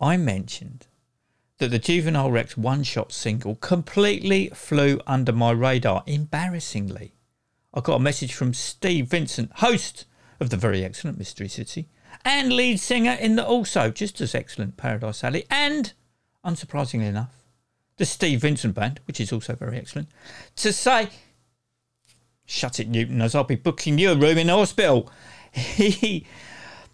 I 0.00 0.16
mentioned 0.16 0.86
that 1.58 1.72
the 1.72 1.80
Juvenile 1.80 2.30
Wrecks 2.30 2.56
one 2.56 2.84
shot 2.84 3.10
single 3.10 3.56
completely 3.56 4.50
flew 4.50 5.00
under 5.04 5.32
my 5.32 5.50
radar, 5.50 6.04
embarrassingly. 6.06 7.16
I 7.74 7.80
got 7.80 7.96
a 7.96 7.98
message 7.98 8.34
from 8.34 8.54
Steve 8.54 9.08
Vincent, 9.08 9.50
host 9.56 10.04
of 10.38 10.50
the 10.50 10.56
very 10.56 10.84
excellent 10.84 11.18
Mystery 11.18 11.48
City, 11.48 11.88
and 12.24 12.52
lead 12.52 12.78
singer 12.78 13.16
in 13.20 13.34
the 13.34 13.44
also 13.44 13.90
just 13.90 14.20
as 14.20 14.32
excellent 14.32 14.76
Paradise 14.76 15.24
Alley, 15.24 15.44
and, 15.50 15.92
unsurprisingly 16.44 17.06
enough, 17.06 17.43
the 17.96 18.04
Steve 18.04 18.40
Vincent 18.40 18.74
Band, 18.74 19.00
which 19.06 19.20
is 19.20 19.32
also 19.32 19.54
very 19.54 19.78
excellent, 19.78 20.08
to 20.56 20.72
say, 20.72 21.10
Shut 22.46 22.78
it, 22.78 22.88
Newton, 22.88 23.22
as 23.22 23.34
I'll 23.34 23.44
be 23.44 23.54
booking 23.54 23.98
you 23.98 24.10
a 24.10 24.16
room 24.16 24.36
in 24.36 24.48
the 24.48 24.54
hospital. 24.54 25.10
He, 25.52 26.26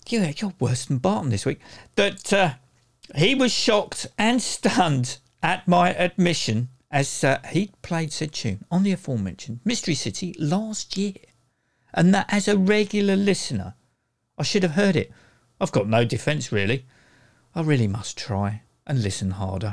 you're 0.06 0.52
worse 0.58 0.84
than 0.84 0.98
Barton 0.98 1.30
this 1.30 1.46
week. 1.46 1.60
That 1.96 2.32
uh, 2.32 2.54
he 3.16 3.34
was 3.34 3.52
shocked 3.52 4.06
and 4.18 4.42
stunned 4.42 5.18
at 5.42 5.66
my 5.66 5.94
admission 5.94 6.68
as 6.90 7.22
uh, 7.22 7.38
he'd 7.50 7.80
played 7.82 8.12
said 8.12 8.32
tune 8.32 8.64
on 8.70 8.82
the 8.82 8.92
aforementioned 8.92 9.60
Mystery 9.64 9.94
City 9.94 10.34
last 10.38 10.96
year. 10.96 11.14
And 11.94 12.14
that 12.14 12.26
as 12.28 12.48
a 12.48 12.58
regular 12.58 13.16
listener, 13.16 13.74
I 14.36 14.42
should 14.42 14.62
have 14.62 14.72
heard 14.72 14.96
it. 14.96 15.12
I've 15.60 15.72
got 15.72 15.88
no 15.88 16.04
defence, 16.04 16.52
really. 16.52 16.86
I 17.54 17.62
really 17.62 17.88
must 17.88 18.16
try 18.16 18.62
and 18.86 19.02
listen 19.02 19.32
harder. 19.32 19.72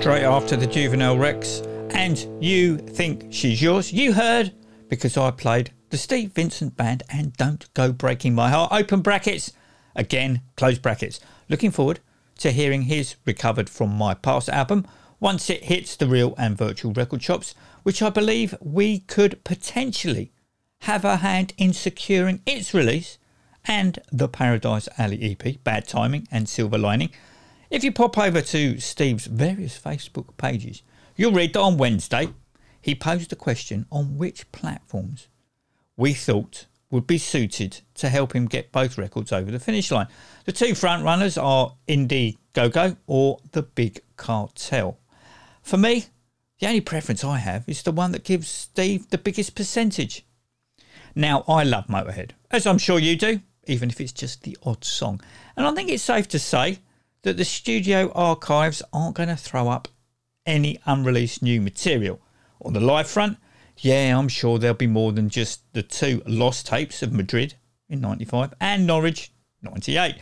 Straight 0.00 0.22
after 0.22 0.54
the 0.56 0.66
Juvenile 0.66 1.18
Wrecks, 1.18 1.60
and 1.90 2.16
you 2.40 2.78
think 2.78 3.26
she's 3.30 3.60
yours. 3.60 3.92
You 3.92 4.12
heard 4.12 4.52
because 4.88 5.16
I 5.16 5.32
played 5.32 5.72
the 5.90 5.98
Steve 5.98 6.30
Vincent 6.32 6.76
Band 6.76 7.02
and 7.10 7.36
Don't 7.36 7.72
Go 7.74 7.90
Breaking 7.92 8.32
My 8.32 8.48
Heart. 8.48 8.70
Open 8.72 9.00
brackets, 9.00 9.52
again, 9.96 10.42
close 10.56 10.78
brackets. 10.78 11.18
Looking 11.48 11.72
forward 11.72 11.98
to 12.38 12.52
hearing 12.52 12.82
his 12.82 13.16
Recovered 13.26 13.68
from 13.68 13.90
My 13.90 14.14
Past 14.14 14.48
album 14.48 14.86
once 15.18 15.50
it 15.50 15.64
hits 15.64 15.96
the 15.96 16.06
real 16.06 16.32
and 16.38 16.56
virtual 16.56 16.92
record 16.92 17.22
shops, 17.22 17.56
which 17.82 18.00
I 18.00 18.08
believe 18.08 18.54
we 18.60 19.00
could 19.00 19.42
potentially 19.42 20.30
have 20.82 21.04
a 21.04 21.16
hand 21.16 21.54
in 21.58 21.72
securing 21.72 22.40
its 22.46 22.72
release 22.72 23.18
and 23.64 23.98
the 24.12 24.28
Paradise 24.28 24.88
Alley 24.96 25.36
EP, 25.38 25.62
Bad 25.64 25.88
Timing 25.88 26.28
and 26.30 26.48
Silver 26.48 26.78
Lining. 26.78 27.10
If 27.70 27.84
you 27.84 27.92
pop 27.92 28.16
over 28.16 28.40
to 28.40 28.80
Steve's 28.80 29.26
various 29.26 29.78
Facebook 29.78 30.36
pages, 30.38 30.82
you'll 31.16 31.32
read 31.32 31.52
that 31.52 31.60
on 31.60 31.76
Wednesday 31.76 32.28
he 32.80 32.94
posed 32.94 33.30
a 33.32 33.36
question 33.36 33.84
on 33.92 34.16
which 34.16 34.50
platforms 34.52 35.28
we 35.94 36.14
thought 36.14 36.64
would 36.90 37.06
be 37.06 37.18
suited 37.18 37.82
to 37.96 38.08
help 38.08 38.34
him 38.34 38.46
get 38.46 38.72
both 38.72 38.96
records 38.96 39.32
over 39.32 39.50
the 39.50 39.60
finish 39.60 39.90
line. 39.90 40.06
The 40.46 40.52
two 40.52 40.74
front 40.74 41.04
runners 41.04 41.36
are 41.36 41.74
Indiegogo 41.86 42.96
or 43.06 43.40
the 43.52 43.62
Big 43.62 44.00
Cartel. 44.16 44.98
For 45.60 45.76
me, 45.76 46.06
the 46.60 46.68
only 46.68 46.80
preference 46.80 47.22
I 47.22 47.36
have 47.36 47.68
is 47.68 47.82
the 47.82 47.92
one 47.92 48.12
that 48.12 48.24
gives 48.24 48.48
Steve 48.48 49.10
the 49.10 49.18
biggest 49.18 49.54
percentage. 49.54 50.24
Now, 51.14 51.44
I 51.46 51.64
love 51.64 51.88
Motorhead, 51.88 52.30
as 52.50 52.66
I'm 52.66 52.78
sure 52.78 52.98
you 52.98 53.14
do, 53.16 53.42
even 53.66 53.90
if 53.90 54.00
it's 54.00 54.12
just 54.12 54.44
the 54.44 54.56
odd 54.62 54.84
song. 54.84 55.20
And 55.54 55.66
I 55.66 55.74
think 55.74 55.90
it's 55.90 56.02
safe 56.02 56.28
to 56.28 56.38
say 56.38 56.78
that 57.22 57.36
the 57.36 57.44
studio 57.44 58.12
archives 58.12 58.82
aren't 58.92 59.16
going 59.16 59.28
to 59.28 59.36
throw 59.36 59.68
up 59.68 59.88
any 60.46 60.78
unreleased 60.86 61.42
new 61.42 61.60
material. 61.60 62.20
On 62.64 62.72
the 62.72 62.80
live 62.80 63.08
front, 63.08 63.38
yeah, 63.78 64.18
I'm 64.18 64.28
sure 64.28 64.58
there'll 64.58 64.76
be 64.76 64.86
more 64.86 65.12
than 65.12 65.28
just 65.28 65.62
the 65.72 65.82
two 65.82 66.22
lost 66.26 66.66
tapes 66.66 67.02
of 67.02 67.12
Madrid 67.12 67.54
in 67.88 68.00
95 68.00 68.54
and 68.60 68.86
Norwich 68.86 69.30
98. 69.62 70.16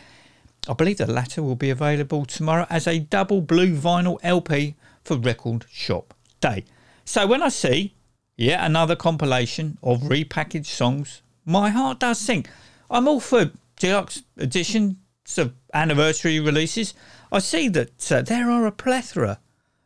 I 0.69 0.73
believe 0.73 0.97
the 0.97 1.07
latter 1.07 1.41
will 1.41 1.55
be 1.55 1.69
available 1.69 2.25
tomorrow 2.25 2.67
as 2.69 2.87
a 2.87 2.99
double 2.99 3.41
blue 3.41 3.75
vinyl 3.75 4.19
LP 4.21 4.75
for 5.03 5.17
Record 5.17 5.65
Shop 5.71 6.13
Day. 6.41 6.65
So 7.05 7.25
when 7.25 7.41
I 7.41 7.49
see 7.49 7.95
yet 8.35 8.59
another 8.63 8.95
compilation 8.95 9.77
of 9.81 10.01
repackaged 10.01 10.65
songs, 10.65 11.21
my 11.45 11.69
heart 11.69 11.99
does 11.99 12.19
sink. 12.19 12.49
I'm 12.89 13.07
all 13.07 13.21
for 13.21 13.51
deluxe 13.79 14.23
editions 14.37 14.97
of 15.37 15.53
anniversary 15.77 16.39
releases. 16.39 16.93
I 17.31 17.39
see 17.39 17.67
that 17.69 18.11
uh, 18.11 18.21
there 18.21 18.49
are 18.49 18.65
a 18.65 18.71
plethora 18.71 19.39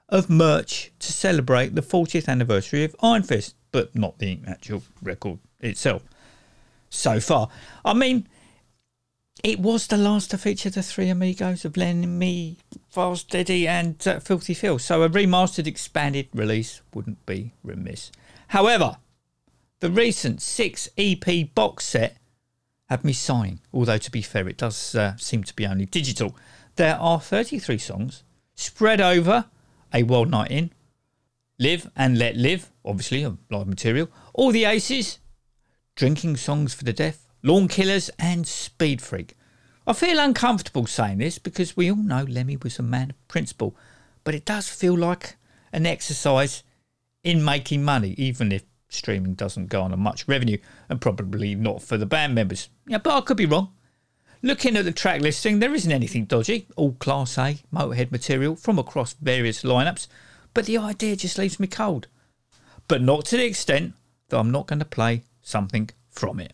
of 0.10 0.30
merch 0.30 0.92
to 1.00 1.12
celebrate 1.12 1.76
the 1.76 1.82
40th 1.82 2.28
anniversary 2.28 2.84
of 2.84 2.96
Iron 3.02 3.24
Fist, 3.24 3.56
but 3.72 3.96
not 3.96 4.20
the 4.20 4.40
actual 4.46 4.84
record 5.02 5.40
itself. 5.60 6.04
So 6.90 7.20
far, 7.20 7.50
I 7.86 7.94
mean, 7.94 8.28
it 9.44 9.60
was 9.60 9.88
the 9.88 9.98
last 9.98 10.32
to 10.32 10.38
feature 10.38 10.70
the 10.70 10.84
three 10.84 11.10
amigos 11.10 11.66
of 11.66 11.78
Lemmy, 11.78 12.58
Fast 12.90 13.34
Eddie, 13.34 13.68
and 13.68 14.06
uh, 14.08 14.20
Filthy 14.20 14.54
Phil, 14.54 14.78
so 14.78 15.04
a 15.04 15.10
remastered, 15.10 15.68
expanded 15.68 16.28
release 16.34 16.82
wouldn't 16.94 17.26
be 17.26 17.54
remiss. 17.64 18.12
However, 18.50 18.98
the 19.80 19.90
recent 19.90 20.42
six 20.42 20.90
EP 20.98 21.56
box 21.56 21.86
set 21.86 22.18
had 22.92 23.06
me 23.06 23.14
sighing, 23.14 23.62
although 23.74 23.98
to 23.98 24.12
be 24.12 24.22
fair, 24.22 24.50
it 24.50 24.58
does 24.58 24.96
uh, 24.96 25.16
seem 25.16 25.46
to 25.46 25.56
be 25.56 25.66
only 25.66 25.86
digital. 25.86 26.36
There 26.76 26.98
are 26.98 27.22
33 27.22 27.78
songs 27.78 28.24
spread 28.54 29.00
over 29.00 29.46
a 29.94 30.04
Wild 30.04 30.30
Night 30.30 30.52
In, 30.52 30.72
Live 31.58 31.90
and 31.96 32.18
Let 32.18 32.36
Live, 32.36 32.70
obviously 32.84 33.24
of 33.24 33.38
live 33.50 33.68
material, 33.68 34.10
All 34.34 34.52
the 34.52 34.66
Aces, 34.66 35.20
Drinking 35.96 36.36
Songs 36.36 36.74
for 36.74 36.84
the 36.84 36.92
Deaf, 36.92 37.20
Lawn 37.42 37.70
Killers, 37.70 38.10
and 38.20 38.46
Speed 38.46 39.02
Freak. 39.02 39.36
I 39.88 39.94
feel 39.94 40.20
uncomfortable 40.20 40.86
saying 40.86 41.20
this 41.20 41.40
because 41.40 41.78
we 41.78 41.90
all 41.90 41.96
know 41.96 42.26
Lemmy 42.28 42.58
was 42.58 42.78
a 42.78 42.84
man 42.84 43.12
of 43.12 43.28
principle, 43.30 43.74
but 44.26 44.36
it 44.36 44.44
does 44.44 44.68
feel 44.68 44.98
like 44.98 45.38
an 45.72 45.86
exercise 45.86 46.62
in 47.24 47.46
making 47.46 47.86
money, 47.86 48.16
even 48.18 48.52
if 48.52 48.64
streaming 48.92 49.34
doesn't 49.34 49.68
go 49.68 49.80
garner 49.80 49.98
much 49.98 50.28
revenue, 50.28 50.58
and 50.90 51.02
probably 51.02 51.56
not 51.56 51.82
for 51.82 51.98
the 51.98 52.06
band 52.06 52.36
members. 52.36 52.70
Yeah, 52.86 53.00
but 53.00 53.18
I 53.18 53.22
could 53.22 53.38
be 53.38 53.46
wrong. 53.46 53.74
Looking 54.44 54.76
at 54.76 54.86
the 54.86 54.92
track 54.92 55.22
listing, 55.22 55.60
there 55.60 55.74
isn't 55.74 55.92
anything 55.92 56.26
dodgy, 56.26 56.68
all 56.76 56.94
Class 56.94 57.38
A 57.38 57.60
Motorhead 57.74 58.12
material 58.12 58.56
from 58.56 58.80
across 58.80 59.14
various 59.14 59.64
lineups, 59.64 60.08
but 60.54 60.66
the 60.66 60.78
idea 60.78 61.16
just 61.16 61.38
leaves 61.38 61.60
me 61.60 61.68
cold. 61.68 62.08
But 62.88 63.02
not 63.02 63.26
to 63.26 63.38
the 63.38 63.46
extent 63.46 63.94
that 64.30 64.40
I'm 64.40 64.52
not 64.52 64.68
going 64.68 64.80
to 64.80 64.86
play 64.86 65.24
something 65.42 65.90
from 66.10 66.40
it. 66.40 66.54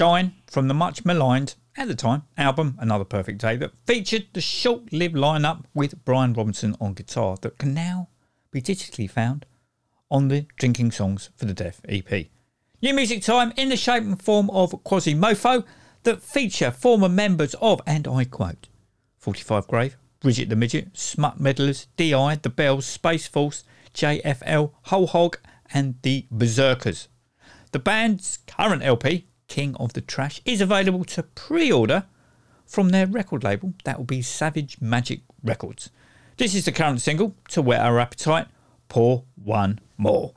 Shine 0.00 0.32
from 0.46 0.66
the 0.66 0.72
much 0.72 1.04
maligned, 1.04 1.56
at 1.76 1.86
the 1.86 1.94
time, 1.94 2.22
album 2.38 2.74
Another 2.80 3.04
Perfect 3.04 3.38
Day 3.38 3.56
that 3.56 3.76
featured 3.86 4.28
the 4.32 4.40
short 4.40 4.94
lived 4.94 5.14
lineup 5.14 5.64
with 5.74 6.06
Brian 6.06 6.32
Robertson 6.32 6.74
on 6.80 6.94
guitar 6.94 7.36
that 7.42 7.58
can 7.58 7.74
now 7.74 8.08
be 8.50 8.62
digitally 8.62 9.10
found 9.10 9.44
on 10.10 10.28
the 10.28 10.46
Drinking 10.56 10.90
Songs 10.90 11.28
for 11.36 11.44
the 11.44 11.52
Deaf 11.52 11.82
EP. 11.86 12.28
New 12.80 12.94
music 12.94 13.22
time 13.22 13.52
in 13.58 13.68
the 13.68 13.76
shape 13.76 14.04
and 14.04 14.22
form 14.22 14.48
of 14.48 14.70
Quazimofo 14.84 15.66
that 16.04 16.22
feature 16.22 16.70
former 16.70 17.10
members 17.10 17.54
of, 17.60 17.82
and 17.86 18.08
I 18.08 18.24
quote, 18.24 18.68
45 19.18 19.66
Grave, 19.66 19.98
Bridget 20.20 20.48
the 20.48 20.56
Midget, 20.56 20.96
Smut 20.96 21.38
Meddlers, 21.38 21.88
DI, 21.98 22.36
The 22.36 22.48
Bells, 22.48 22.86
Space 22.86 23.26
Force, 23.26 23.64
JFL, 23.92 24.72
Whole 24.84 25.08
Hog, 25.08 25.36
and 25.74 25.96
the 26.00 26.26
Berserkers. 26.30 27.08
The 27.72 27.78
band's 27.78 28.38
current 28.46 28.82
LP, 28.82 29.26
King 29.50 29.74
of 29.78 29.92
the 29.92 30.00
Trash, 30.00 30.40
is 30.46 30.62
available 30.62 31.04
to 31.04 31.24
pre 31.24 31.70
order 31.70 32.06
from 32.64 32.90
their 32.90 33.06
record 33.06 33.44
label, 33.44 33.74
that 33.84 33.98
will 33.98 34.04
be 34.04 34.22
Savage 34.22 34.80
Magic 34.80 35.20
Records. 35.42 35.90
This 36.38 36.54
is 36.54 36.64
the 36.64 36.72
current 36.72 37.02
single, 37.02 37.34
To 37.48 37.60
Whet 37.60 37.80
Our 37.80 37.98
Appetite, 37.98 38.46
Pour 38.88 39.24
One 39.34 39.80
More. 39.98 40.32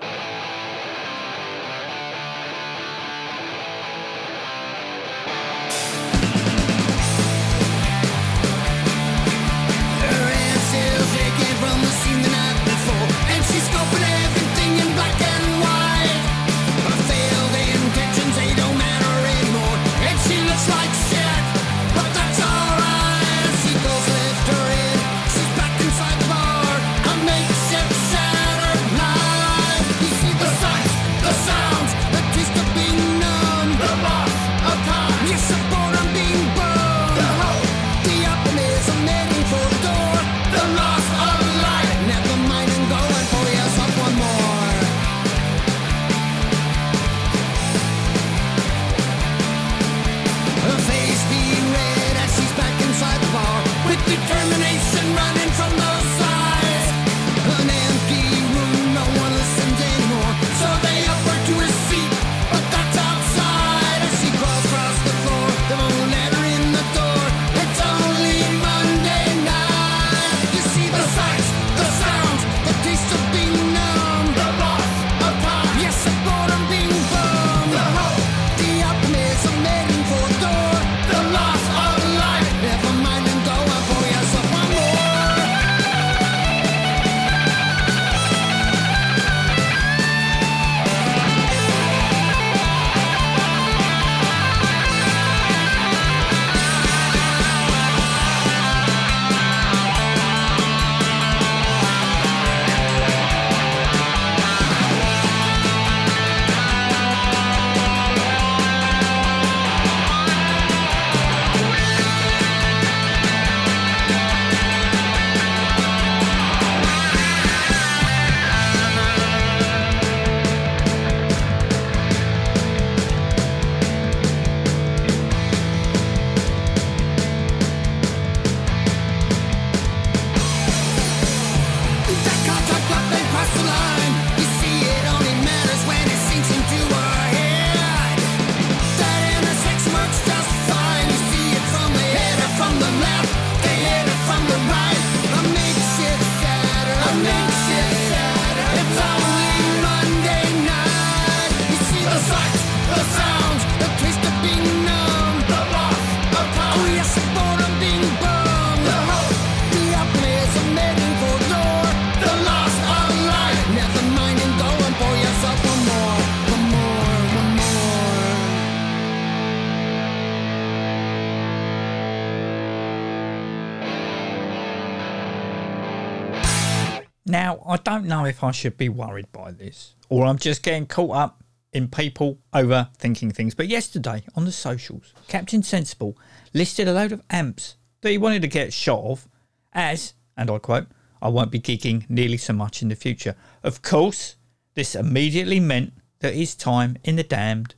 Now, 177.26 177.63
I 177.65 177.78
don't 177.78 178.05
know 178.05 178.26
if 178.26 178.43
I 178.43 178.51
should 178.51 178.78
be 178.78 178.89
worried 178.89 179.32
by 179.32 179.51
this 179.51 179.95
or 180.09 180.26
I'm 180.26 180.38
just 180.38 180.61
getting 180.61 180.86
caught 180.86 181.15
up 181.15 181.43
in 181.71 181.88
people 181.88 182.38
overthinking 182.53 183.34
things. 183.34 183.55
But 183.55 183.67
yesterday 183.67 184.24
on 184.36 184.45
the 184.45 184.51
socials, 184.51 185.13
Captain 185.28 185.63
Sensible 185.63 186.17
listed 186.53 186.88
a 186.88 186.93
load 186.93 187.11
of 187.11 187.24
amps 187.30 187.78
that 188.01 188.11
he 188.11 188.17
wanted 188.17 188.41
to 188.43 188.47
get 188.47 188.74
shot 188.74 189.03
of 189.03 189.28
as, 189.74 190.13
and 190.38 190.51
I 190.51 190.59
quote, 190.59 190.88
I 191.21 191.30
won't 191.30 191.51
be 191.51 191.59
gigging 191.59 192.07
nearly 192.09 192.38
so 192.38 192.53
much 192.53 192.82
in 192.82 192.89
the 192.89 192.95
future. 192.95 193.36
Of 193.63 193.82
course, 193.82 194.36
this 194.76 194.93
immediately 194.93 195.59
meant 195.59 195.93
that 196.19 196.36
his 196.36 196.53
time 196.53 196.97
in 197.03 197.15
the 197.15 197.24
damned 197.24 197.76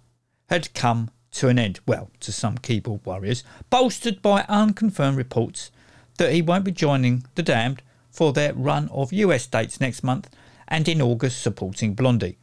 had 0.50 0.74
come 0.74 1.12
to 1.32 1.50
an 1.50 1.60
end. 1.60 1.80
Well, 1.86 2.10
to 2.22 2.32
some 2.32 2.58
keyboard 2.58 3.06
warriors, 3.06 3.44
bolstered 3.70 4.22
by 4.22 4.46
unconfirmed 4.50 5.18
reports 5.18 5.72
that 6.18 6.34
he 6.34 6.42
won't 6.42 6.64
be 6.64 6.72
joining 6.72 7.26
the 7.36 7.44
damned 7.44 7.82
for 8.16 8.32
their 8.32 8.54
run 8.54 8.90
of 8.90 9.12
US 9.12 9.46
dates 9.46 9.82
next 9.82 10.04
month 10.04 10.30
and 10.68 10.88
in 10.88 11.02
August 11.02 11.42
supporting 11.42 11.94
Blondie. 11.94 12.38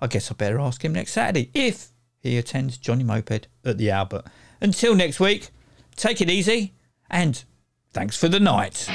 I 0.00 0.06
guess 0.06 0.30
I 0.30 0.34
better 0.34 0.60
ask 0.60 0.84
him 0.84 0.92
next 0.92 1.12
Saturday 1.12 1.50
if 1.54 1.88
he 2.20 2.38
attends 2.38 2.78
Johnny 2.78 3.04
Moped 3.04 3.48
at 3.64 3.78
the 3.78 3.90
Albert. 3.90 4.24
Until 4.60 4.94
next 4.94 5.18
week, 5.18 5.50
take 5.96 6.20
it 6.20 6.30
easy 6.30 6.74
and 7.10 7.42
thanks 7.92 8.16
for 8.16 8.28
the 8.28 8.40
night. 8.40 8.88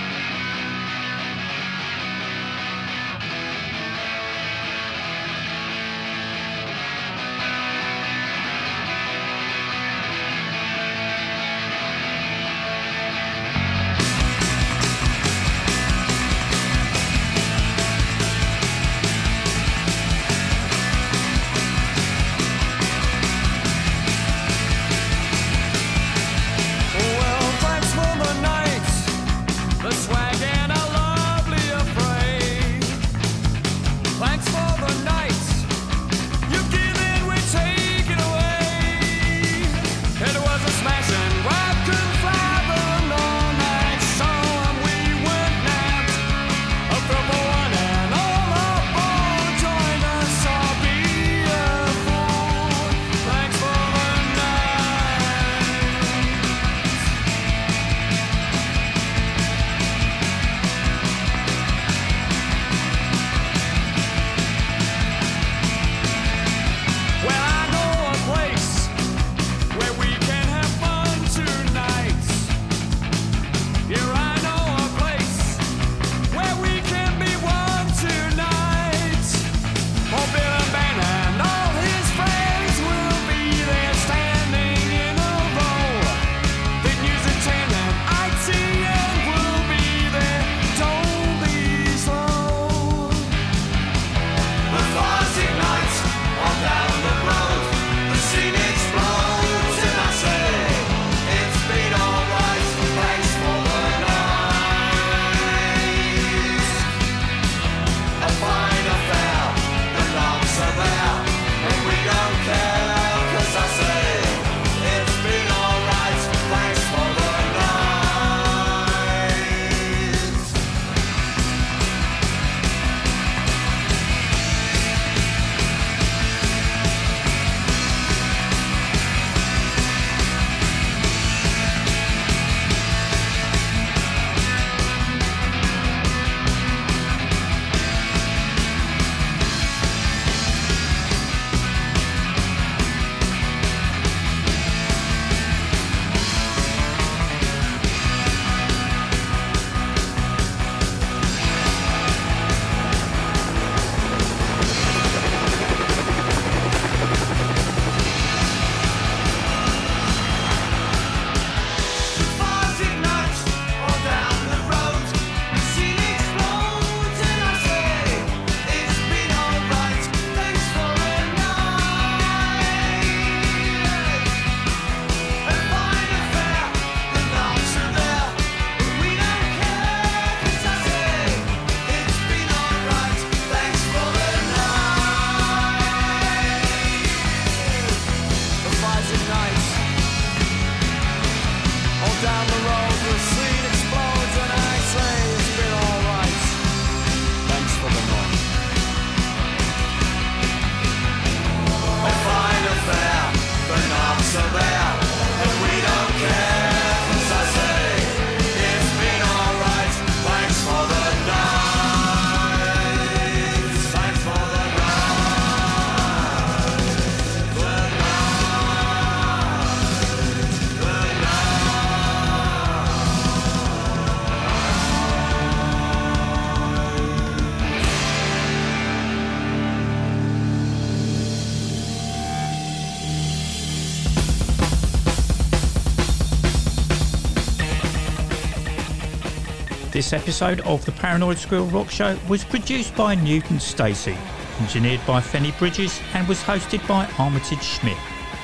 This 240.03 240.11
episode 240.11 240.59
of 240.65 240.83
the 240.83 240.91
Paranoid 240.91 241.37
Squirrel 241.37 241.67
Rock 241.67 241.89
Show 241.89 242.17
was 242.27 242.43
produced 242.43 242.93
by 242.93 243.15
Newton 243.15 243.57
Stacey, 243.57 244.17
engineered 244.59 244.99
by 245.07 245.21
Fenny 245.21 245.57
Bridges, 245.57 245.97
and 246.13 246.27
was 246.27 246.41
hosted 246.41 246.85
by 246.89 247.09
Armitage 247.17 247.63
Schmidt, 247.63 247.97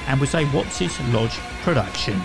and 0.08 0.22
was 0.22 0.36
a 0.36 0.46
Watts' 0.54 0.98
Lodge 1.12 1.38
production. 1.64 2.22